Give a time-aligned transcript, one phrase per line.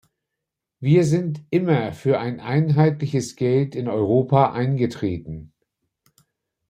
[0.79, 5.53] Wir sind immer für ein einheitliches Geld in Europa eingetreten.